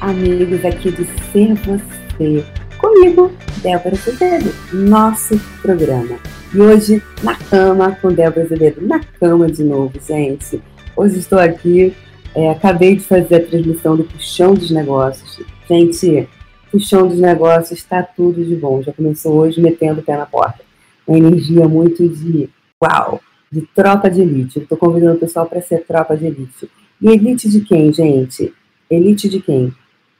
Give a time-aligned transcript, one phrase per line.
[0.00, 2.44] amigos aqui do Ser Você.
[2.76, 3.30] Comigo,
[3.62, 6.18] Débora Azevedo, nosso programa.
[6.52, 10.60] E hoje, na cama com Débora Azevedo, na cama de novo, gente.
[10.96, 11.94] Hoje estou aqui,
[12.34, 15.40] é, acabei de fazer a transmissão do Puxão dos Negócios.
[15.68, 16.28] Gente,
[16.72, 18.82] Puxão dos Negócios está tudo de bom.
[18.82, 20.64] Já começou hoje metendo o pé na porta.
[21.06, 22.50] Uma energia muito de
[22.82, 23.20] uau,
[23.52, 24.58] de tropa de elite.
[24.58, 26.68] Estou convidando o pessoal para ser tropa de elite.
[27.00, 28.52] E elite de quem, gente?
[28.90, 29.72] Elite de quem?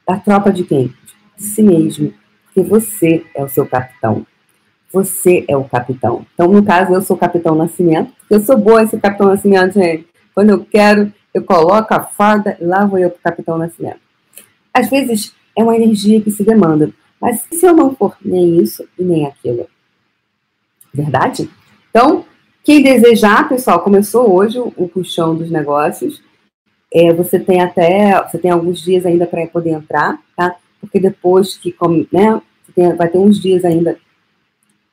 [0.07, 0.93] Da tropa de quem?
[1.37, 2.13] De si mesmo.
[2.45, 4.27] Porque você é o seu capitão.
[4.93, 6.27] Você é o capitão.
[6.35, 8.13] Então, no caso, eu sou o capitão Nascimento.
[8.29, 10.07] Eu sou boa esse capitão Nascimento, gente.
[10.35, 14.01] Quando eu quero, eu coloco a farda e lá vou eu para o capitão Nascimento.
[14.73, 16.93] Às vezes, é uma energia que se demanda.
[17.21, 19.67] Mas se eu não for nem isso e nem aquilo?
[20.93, 21.49] Verdade?
[21.89, 22.25] Então,
[22.65, 26.23] quem desejar, pessoal, começou hoje o puxão dos negócios.
[26.95, 30.55] É, você tem até, você tem alguns dias ainda para poder entrar, tá?
[30.81, 31.75] Porque depois que,
[32.13, 32.41] né,
[32.75, 33.97] tem, vai ter uns dias ainda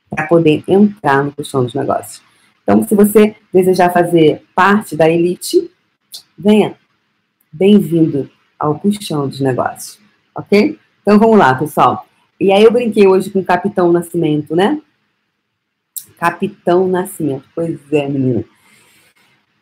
[0.09, 2.21] para poder entrar no puxão dos negócios.
[2.63, 5.69] Então, se você desejar fazer parte da elite,
[6.37, 6.75] venha.
[7.51, 9.99] Bem-vindo ao puxão dos negócios,
[10.35, 10.77] ok?
[11.01, 12.05] Então, vamos lá, pessoal.
[12.39, 14.79] E aí eu brinquei hoje com o Capitão Nascimento, né?
[16.17, 17.45] Capitão Nascimento.
[17.55, 18.45] Pois é, menina.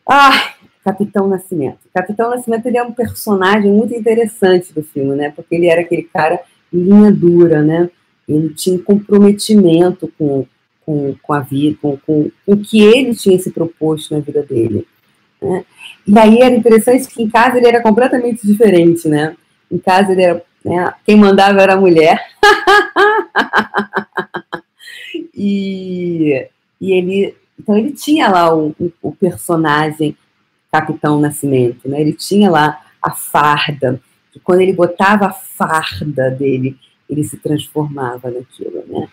[0.06, 0.54] Ah,
[0.88, 1.80] Capitão Nascimento.
[1.94, 5.34] Capitão Nascimento ele é um personagem muito interessante do filme, né?
[5.36, 6.40] Porque ele era aquele cara
[6.72, 7.90] linha dura, né?
[8.26, 10.46] Ele tinha comprometimento com,
[10.86, 14.42] com, com a vida, com, com, com o que ele tinha se proposto na vida
[14.42, 14.88] dele.
[15.42, 15.66] Né?
[16.08, 19.36] E aí era interessante que em casa ele era completamente diferente, né?
[19.70, 20.42] Em casa ele era.
[20.64, 20.94] Né?
[21.06, 22.26] Quem mandava era a mulher.
[25.36, 26.48] e,
[26.80, 27.36] e ele.
[27.60, 30.16] Então ele tinha lá o, o personagem
[30.72, 32.02] Capitão Nascimento, né?
[32.02, 34.02] Ele tinha lá a farda,
[34.36, 36.78] e quando ele botava a farda dele,
[37.10, 39.08] ele se transformava naquilo, né?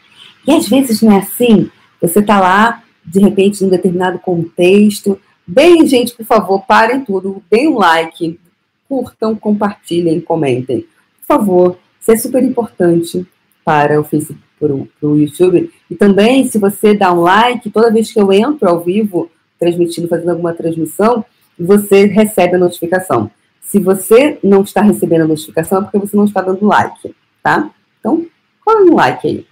[0.47, 1.71] E às vezes não é assim,
[2.01, 7.43] você tá lá, de repente, em um determinado contexto, bem, gente, por favor, parem tudo,
[7.51, 8.39] deem um like,
[8.89, 10.87] curtam, compartilhem, comentem.
[11.21, 13.27] Por favor, isso é super importante
[13.65, 15.71] para o Facebook, para o YouTube.
[15.91, 20.09] E também, se você dá um like, toda vez que eu entro ao vivo, transmitindo,
[20.09, 21.25] fazendo alguma transmissão,
[21.59, 23.31] você recebe a notificação.
[23.61, 27.71] Se você não está recebendo a notificação, é porque você não está dando like, tá?
[27.99, 28.27] Então,
[28.65, 29.47] cola um like aí.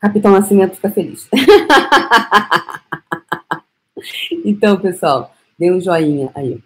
[0.00, 1.28] Capitão Nascimento fica feliz.
[4.44, 6.60] então, pessoal, dê um joinha aí.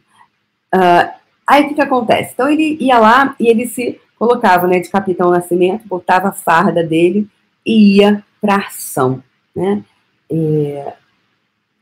[0.74, 1.10] Uh,
[1.46, 2.32] aí, o que, que acontece?
[2.34, 6.84] Então, ele ia lá e ele se colocava né, de Capitão Nascimento, botava a farda
[6.84, 7.26] dele
[7.64, 9.22] e ia para ação,
[9.54, 9.82] né?
[10.30, 10.94] É,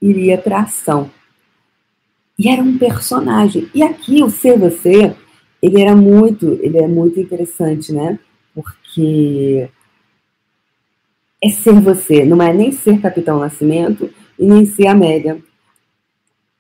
[0.00, 1.10] iria para ação.
[2.38, 3.69] E era um personagem.
[3.75, 5.14] E aqui o ser você,
[5.60, 8.19] ele era muito, ele é muito interessante, né?
[8.54, 9.69] Porque
[11.42, 15.42] é ser você, não é nem ser Capitão Nascimento e nem ser Amélia.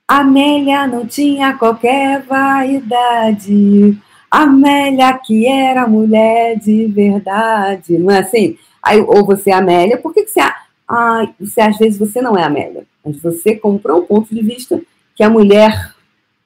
[0.06, 3.96] Amélia não tinha qualquer vaidade.
[4.30, 7.98] Amélia que era mulher de verdade.
[7.98, 8.56] Não é assim?
[8.82, 10.40] Aí, ou você é Amélia, por que, que você,
[10.88, 12.86] ah, você às vezes você não é Amélia?
[13.08, 14.82] Mas você comprou um ponto de vista
[15.16, 15.94] que a mulher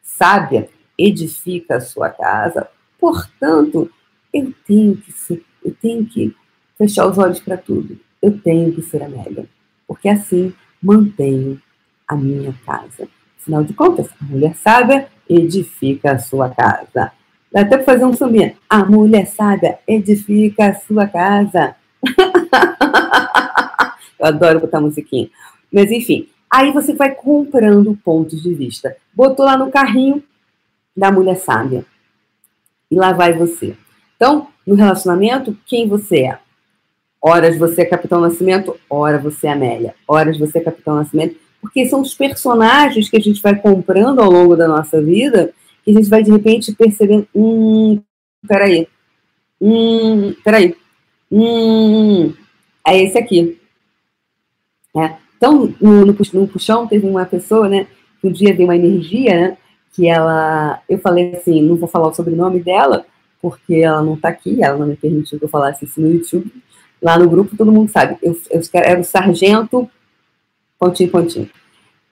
[0.00, 2.68] sábia edifica a sua casa.
[3.00, 3.90] Portanto,
[4.32, 6.32] eu tenho que ser, eu tenho que
[6.78, 7.98] fechar os olhos para tudo.
[8.22, 9.48] Eu tenho que ser Amélia,
[9.88, 11.60] porque assim mantenho
[12.06, 13.08] a minha casa.
[13.40, 17.10] Afinal de contas, a mulher sábia edifica a sua casa.
[17.50, 18.54] Dá até para fazer um sambinha.
[18.70, 21.74] A mulher sábia edifica a sua casa.
[24.16, 25.28] Eu adoro botar musiquinha.
[25.72, 28.94] Mas enfim, Aí você vai comprando pontos de vista.
[29.14, 30.22] Botou lá no carrinho
[30.94, 31.86] da mulher sábia.
[32.90, 33.74] E lá vai você.
[34.16, 36.38] Então, no relacionamento, quem você é?
[37.20, 39.94] Horas você é Capitão Nascimento, hora você é Amélia.
[40.06, 41.36] Horas você é Capitão Nascimento.
[41.60, 45.90] Porque são os personagens que a gente vai comprando ao longo da nossa vida que
[45.90, 48.00] a gente vai, de repente, percebendo, hum,
[48.46, 48.86] peraí,
[49.60, 50.76] hum, peraí,
[51.30, 52.32] hum,
[52.86, 53.60] é esse aqui.
[54.96, 55.21] É.
[55.42, 57.88] Então, no, no, no puxão, teve uma pessoa, né,
[58.20, 59.56] que um dia deu uma energia, né,
[59.92, 63.04] que ela, eu falei assim, não vou falar o sobrenome dela,
[63.40, 66.48] porque ela não está aqui, ela não me permitiu que eu falasse isso no YouTube.
[67.02, 69.90] Lá no grupo, todo mundo sabe, eu, eu era o sargento,
[70.78, 71.50] pontinho, pontinho.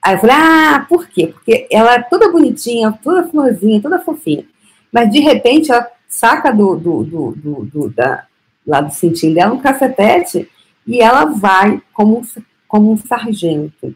[0.01, 1.27] Aí eu falei, ah, por quê?
[1.27, 4.43] Porque ela é toda bonitinha, toda florzinha, toda fofinha.
[4.91, 8.25] Mas, de repente, ela saca do, do, do, do, do da,
[8.67, 10.49] lá do cintinho dela um cafetete
[10.85, 12.21] e ela vai como
[12.71, 13.93] como um sargento.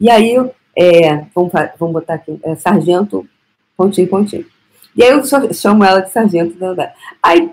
[0.00, 0.34] E aí,
[0.74, 3.28] é, vamos, vamos botar aqui, é, sargento,
[3.76, 4.46] pontinho, pontinho.
[4.96, 5.22] E aí eu
[5.52, 6.58] chamo ela de sargento.
[6.58, 6.94] Da, da.
[7.22, 7.50] Aí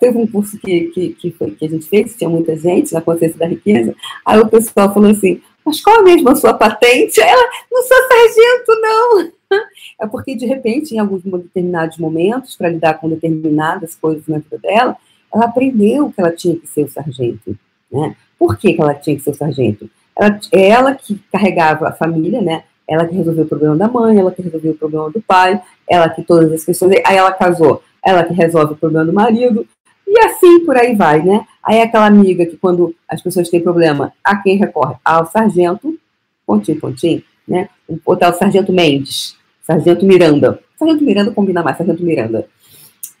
[0.00, 3.02] teve um curso que, que, que, foi, que a gente fez, tinha muita gente na
[3.02, 3.94] consciência da riqueza.
[4.24, 7.20] Aí o pessoal falou assim: Mas qual é mesmo a sua patente?
[7.20, 9.36] Ela, não sou sargento, não.
[9.98, 14.58] É porque, de repente, em alguns determinados momentos, para lidar com determinadas coisas na vida
[14.58, 14.96] dela,
[15.32, 17.56] ela aprendeu que ela tinha que ser o sargento.
[17.90, 18.14] Né?
[18.38, 19.88] Por que, que ela tinha que ser o sargento?
[20.16, 22.64] Ela, ela que carregava a família, né?
[22.88, 26.08] Ela que resolveu o problema da mãe, ela que resolveu o problema do pai, ela
[26.08, 27.00] que todas as questões.
[27.04, 29.66] Aí ela casou, ela que resolve o problema do marido,
[30.06, 31.44] e assim por aí vai, né?
[31.62, 34.94] Aí aquela amiga que quando as pessoas têm problema, a quem recorre?
[35.04, 35.98] Ao sargento,
[36.46, 37.68] pontinho, pontinho, né?
[38.06, 40.60] O tal sargento Mendes, sargento Miranda.
[40.78, 42.46] Sargento Miranda combina mais, sargento Miranda.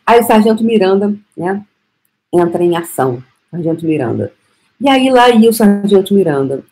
[0.06, 1.62] Aí o sargento Miranda, né?
[2.32, 3.20] Entra em ação,
[3.50, 4.32] sargento Miranda.
[4.80, 6.62] E aí lá ia o sargento Miranda.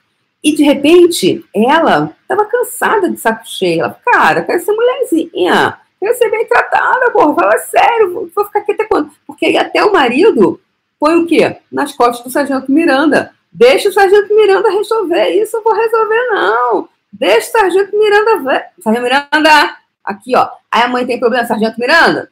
[0.44, 3.80] E de repente, ela estava cansada de saco cheio.
[3.80, 8.72] Ela, cara, quero ser mulherzinha quero ser bem tratada, porra, fala sério, vou ficar aqui
[8.72, 9.10] até quando?
[9.26, 10.60] Porque aí até o marido
[11.00, 11.56] põe o quê?
[11.72, 13.32] Nas costas do sargento Miranda.
[13.50, 16.88] Deixa o sargento Miranda resolver isso, eu vou resolver não.
[17.12, 18.66] Deixa o sargento Miranda ver.
[18.80, 20.48] Sargento Miranda, aqui ó.
[20.70, 22.30] Aí a mãe tem problema, sargento Miranda.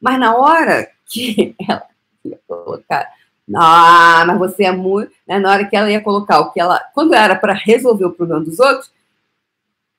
[0.00, 1.82] Mas na hora que ela
[2.24, 3.08] ia colocar,
[3.56, 5.12] ah, mas você é muito.
[5.26, 6.80] Né, na hora que ela ia colocar o que ela.
[6.94, 8.92] Quando era para resolver o problema dos outros,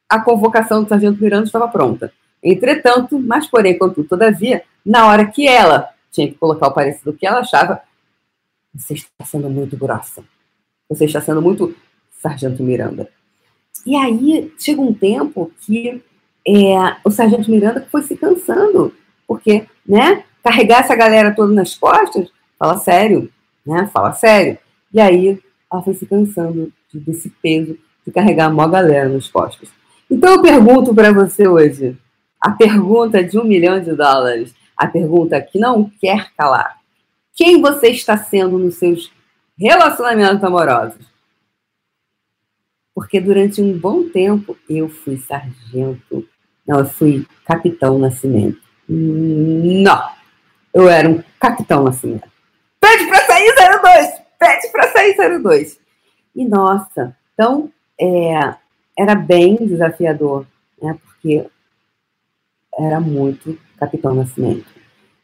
[0.09, 2.11] a convocação do sargento Miranda estava pronta.
[2.43, 7.13] Entretanto, mas porém, contudo, todavia, na hora que ela tinha que colocar o parecer do
[7.13, 7.81] que ela achava,
[8.73, 10.23] você está sendo muito grossa.
[10.89, 11.75] Você está sendo muito
[12.21, 13.09] Sargento Miranda.
[13.85, 16.03] E aí chega um tempo que
[16.47, 18.93] é, o Sargento Miranda foi se cansando,
[19.27, 23.31] porque, né, carregar essa galera toda nas costas, fala sério,
[23.65, 24.57] né, fala sério.
[24.93, 25.39] E aí
[25.71, 29.69] ela foi se cansando desse peso de carregar a maior galera nas costas.
[30.09, 31.97] Então eu pergunto para você hoje,
[32.39, 36.79] a pergunta de um milhão de dólares, a pergunta que não quer calar.
[37.33, 39.11] Quem você está sendo nos seus
[39.57, 41.05] relacionamentos amorosos?
[42.93, 46.27] Porque durante um bom tempo eu fui sargento,
[46.67, 48.59] não, eu fui capitão Nascimento.
[48.87, 50.09] Não,
[50.73, 52.29] eu era um capitão Nascimento.
[52.79, 53.20] Pede sair
[53.91, 54.21] 02!
[54.39, 55.79] Pede para sair 02!
[56.35, 58.55] E nossa, então é,
[58.97, 60.45] era bem desafiador,
[60.81, 60.97] né?
[61.03, 61.45] Porque
[62.77, 64.65] era muito Capitão Nascimento.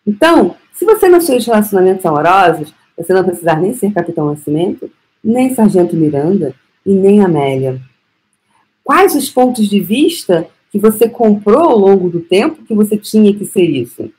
[0.06, 4.92] Então, se você não seus relacionamentos amorosos, você não precisar nem ser Capitão Nascimento,
[5.24, 6.54] nem Sargento Miranda
[6.86, 7.80] e nem Amélia.
[8.84, 13.34] Quais os pontos de vista que você comprou ao longo do tempo que você tinha
[13.34, 14.12] que ser isso?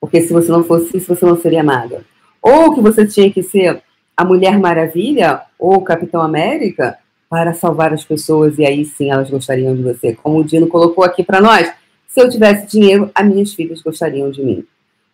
[0.00, 2.04] Porque se você não fosse isso, você não seria amada.
[2.42, 3.82] Ou que você tinha que ser
[4.16, 6.98] a Mulher Maravilha ou o Capitão América
[7.30, 10.12] para salvar as pessoas e aí sim elas gostariam de você.
[10.14, 11.72] Como o Dino colocou aqui para nós,
[12.06, 14.66] se eu tivesse dinheiro, as minhas filhas gostariam de mim.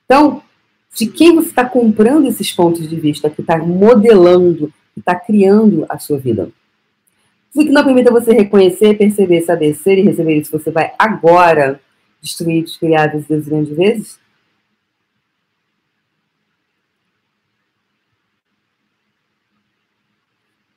[0.04, 0.42] Então,
[0.96, 5.86] de quem você está comprando esses pontos de vista, que está modelando, que está criando
[5.88, 6.50] a sua vida?
[7.50, 11.80] Se que não permita você reconhecer, perceber, saber ser e receber isso, você vai agora
[12.20, 14.19] destruir, descriar Deus grandes vezes?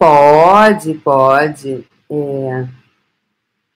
[0.01, 1.85] Pode, pode.
[2.09, 2.67] É,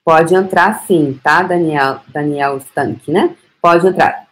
[0.06, 3.34] Pode entrar sim, tá, Daniel, Daniel Stank, né?
[3.60, 4.26] Pode entrar.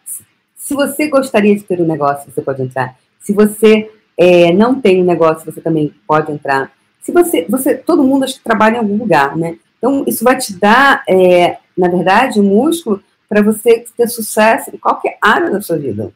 [0.55, 2.95] Se você gostaria de ter um negócio, você pode entrar.
[3.19, 6.71] Se você é, não tem um negócio, você também pode entrar.
[7.01, 9.57] Se você, você, todo mundo acho que trabalha em algum lugar, né?
[9.77, 14.77] Então isso vai te dar, é, na verdade, um músculo para você ter sucesso em
[14.77, 16.13] qualquer área da sua vida,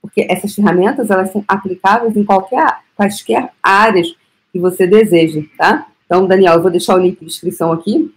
[0.00, 4.08] porque essas ferramentas elas são aplicáveis em qualquer, quaisquer áreas
[4.52, 5.86] que você deseje, tá?
[6.06, 8.12] Então, Daniel, eu vou deixar o link de inscrição aqui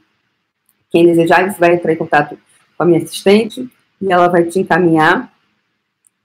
[0.96, 2.38] quem desejar, você vai entrar em contato
[2.78, 3.70] com a minha assistente
[4.02, 5.30] e ela vai te encaminhar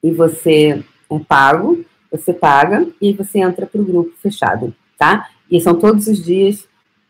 [0.01, 5.29] e você é pago, você paga e você entra para o grupo fechado, tá?
[5.51, 6.69] E são todos os dias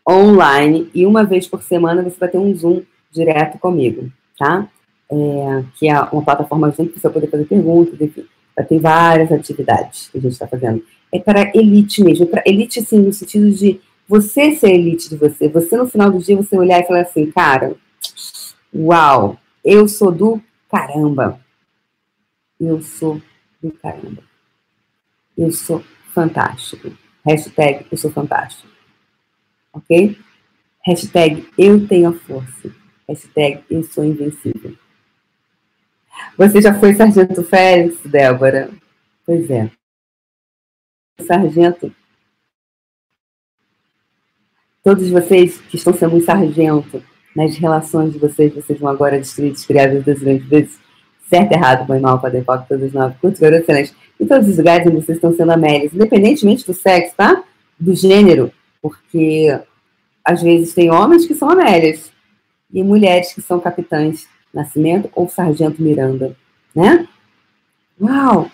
[0.09, 2.81] online e uma vez por semana você vai ter um Zoom
[3.11, 4.67] direto comigo, tá?
[5.11, 8.25] É, que é uma plataforma junto para você poder fazer perguntas, enfim.
[8.55, 10.83] Vai ter várias atividades que a gente está fazendo.
[11.11, 15.47] É para elite mesmo, para elite, assim, no sentido de você ser elite de você,
[15.47, 17.75] você no final do dia você olhar e falar assim, cara,
[18.73, 21.39] uau, eu sou do caramba.
[22.59, 23.21] Eu sou
[23.61, 24.23] do caramba.
[25.37, 26.91] Eu sou fantástico.
[27.25, 28.67] Hashtag eu sou fantástico.
[29.73, 30.17] Ok?
[30.85, 32.69] Hashtag eu tenho a força.
[33.07, 34.75] Hashtag eu sou invencível.
[36.37, 38.69] Você já foi sargento Félix, Débora?
[39.25, 39.71] Pois é.
[41.21, 41.93] Sargento
[44.83, 47.03] Todos vocês que estão sendo um sargento
[47.35, 50.79] nas relações de vocês, vocês vão agora destruir, descriar as grandes vezes.
[51.29, 53.95] certo, errado, bom e mal, podem foco, todos nove, curtos, garotos, excelentes.
[54.19, 57.43] Em todos os lugares onde vocês estão sendo Amélias, independentemente do sexo, tá?
[57.79, 58.51] Do gênero,
[58.81, 59.55] porque
[60.25, 62.11] às vezes tem homens que são Amélias
[62.73, 66.35] e mulheres que são capitães Nascimento ou Sargento Miranda,
[66.75, 67.07] né?
[68.01, 68.49] Uau!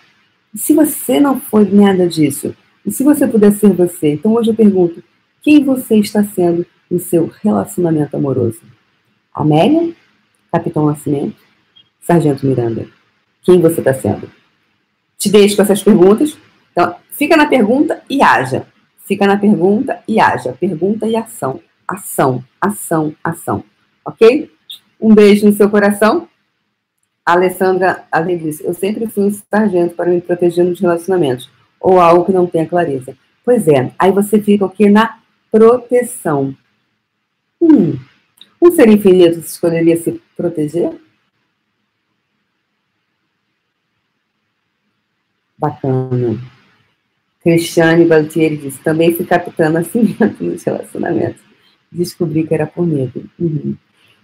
[0.54, 2.54] Se você não for nada disso?
[2.84, 4.12] E se você puder ser você?
[4.12, 5.02] Então hoje eu pergunto,
[5.42, 8.60] quem você está sendo no seu relacionamento amoroso?
[9.34, 9.94] Amélia,
[10.50, 11.36] Capitão Nascimento,
[12.00, 12.86] Sargento Miranda.
[13.42, 14.30] Quem você está sendo?
[15.18, 16.36] Te deixo com essas perguntas.
[16.72, 18.66] Então, fica na pergunta e haja.
[19.06, 20.52] Fica na pergunta e haja.
[20.52, 21.60] Pergunta e ação.
[21.86, 23.64] Ação, ação, ação.
[24.04, 24.50] Ok?
[25.00, 26.28] Um beijo no seu coração.
[27.28, 31.50] A Alessandra, além disso, eu sempre fui um sargento para me proteger nos relacionamentos.
[31.78, 33.14] Ou algo que não tenha clareza.
[33.44, 34.88] Pois é, aí você fica o quê?
[34.88, 35.18] Na
[35.52, 36.56] proteção.
[37.60, 37.98] Hum,
[38.62, 40.98] um ser infinito escolheria se proteger?
[45.58, 46.40] Bacana.
[47.42, 51.42] Cristiane Baltieri disse, também fui capitã assim nos relacionamentos.
[51.92, 53.28] Descobri que era por medo.
[53.38, 53.76] Uhum.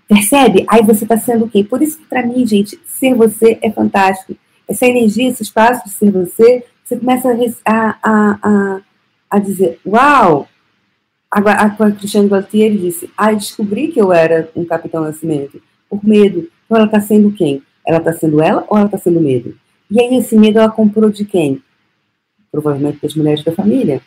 [0.09, 0.65] Percebe?
[0.69, 1.65] Aí você está sendo o quê?
[1.65, 4.37] Por isso que para mim, gente, ser você é fantástico.
[4.69, 7.29] Essa energia, esse espaço de ser você, você começa
[7.65, 8.81] a, a, a,
[9.31, 10.49] a dizer, uau!
[11.31, 16.49] Agora, a Cristiane Baltieri disse, ah, descobri que eu era um capitão nascimento, por medo.
[16.65, 17.61] Então ela está sendo quem?
[17.85, 19.57] Ela está sendo ela ou ela está sendo medo?
[19.91, 21.61] E aí esse medo ela comprou de quem?
[22.53, 24.01] Provavelmente das mulheres da família,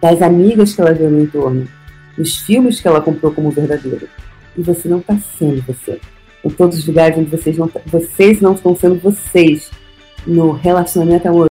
[0.00, 1.68] das amigas que ela viu no entorno,
[2.16, 4.08] dos filmes que ela comprou como verdadeiro.
[4.56, 6.00] E você não está sendo você.
[6.44, 9.70] Em todos os lugares onde vocês não, vocês não estão sendo vocês
[10.26, 11.42] no relacionamento amoroso.